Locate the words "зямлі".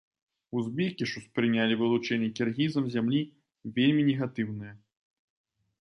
2.97-3.21